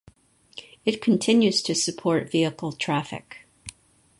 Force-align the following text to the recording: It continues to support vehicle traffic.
It 0.83 0.99
continues 0.99 1.61
to 1.61 1.75
support 1.75 2.31
vehicle 2.31 2.71
traffic. 2.71 3.45